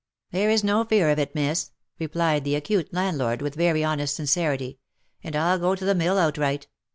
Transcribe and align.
"There 0.31 0.49
is 0.49 0.63
no 0.63 0.83
fear 0.83 1.11
of 1.11 1.19
it, 1.19 1.35
miss," 1.35 1.69
replied 1.99 2.43
the 2.43 2.55
acute 2.55 2.91
landlord 2.91 3.39
with 3.39 3.53
very 3.53 3.83
honest 3.83 4.15
sincerity," 4.15 4.79
and 5.23 5.35
I'll 5.35 5.59
go 5.59 5.75
to 5.75 5.85
the 5.85 5.93
mill 5.93 6.17
outright. 6.17 6.65